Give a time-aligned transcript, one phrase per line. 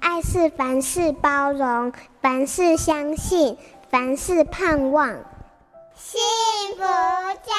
[0.00, 3.56] 爱是凡事包容，凡事相信，
[3.90, 5.08] 凡事盼望。
[5.94, 6.20] 幸
[6.76, 7.52] 福家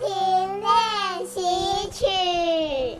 [0.00, 1.40] 庭练习
[1.90, 2.98] 曲。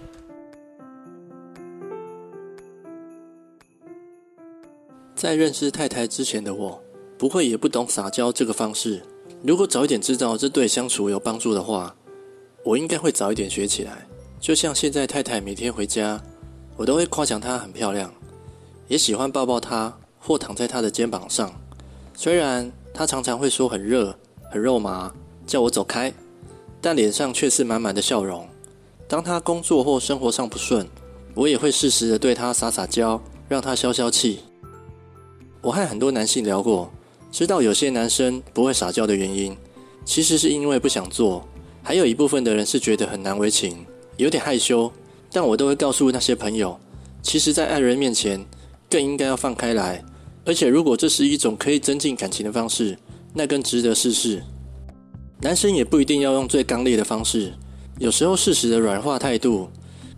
[5.14, 6.80] 在认识太太之前的我，
[7.18, 9.02] 不会也不懂撒娇这个方式。
[9.42, 11.94] 如果早一点知道这对相处有帮助的话，
[12.64, 14.06] 我应该会早一点学起来。
[14.38, 16.20] 就像现在太太每天回家，
[16.76, 18.12] 我都会夸奖她很漂亮，
[18.88, 21.52] 也喜欢抱抱他或躺在他的肩膀上。
[22.14, 24.16] 虽然他常常会说很热、
[24.50, 25.12] 很肉麻，
[25.46, 26.12] 叫我走开，
[26.80, 28.46] 但脸上却是满满的笑容。
[29.08, 30.86] 当他工作或生活上不顺，
[31.34, 34.40] 我也会适时的对他撒撒娇，让他消消气。
[35.60, 36.90] 我和很多男性聊过，
[37.30, 39.56] 知道有些男生不会撒娇的原因，
[40.04, 41.46] 其实是因为不想做，
[41.82, 43.84] 还有一部分的人是觉得很难为情，
[44.16, 44.90] 有点害羞。
[45.32, 46.78] 但我都会告诉那些朋友，
[47.20, 48.42] 其实，在爱人面前，
[48.96, 50.02] 更应该要放开来。
[50.46, 52.96] 而且，如果这是一种可以增进感情的方式，
[53.34, 54.42] 那更值得试试。
[55.42, 57.52] 男生也不一定要用最刚烈的方式，
[57.98, 59.68] 有时候适时的软化态度，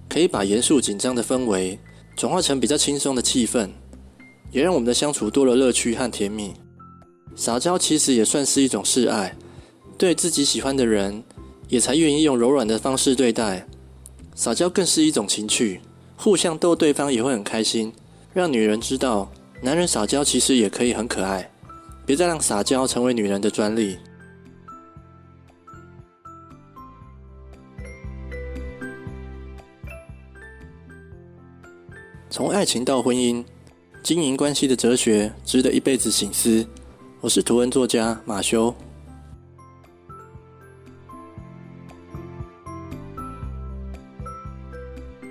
[0.09, 1.77] 可以把严肃紧张的氛围
[2.15, 3.69] 转化成比较轻松的气氛。
[4.53, 6.55] 也让我们的相处多了乐趣和甜蜜。
[7.34, 9.37] 撒娇其实也算是一种示爱，
[9.99, 11.25] 对自己喜欢的人，
[11.69, 13.67] 也才愿意用柔软的方式对待。
[14.34, 15.81] 撒娇更是一种情趣，
[16.17, 17.93] 互相逗对方也会很开心，
[18.33, 19.31] 让女人知道，
[19.62, 21.51] 男人撒娇其实也可以很可爱。
[22.07, 23.98] 别再让撒娇成为女人的专利。
[32.31, 33.45] 从爱情到婚姻。
[34.01, 36.67] 经营关系的哲学值得一辈子省思。
[37.21, 38.75] 我是图文作家马修。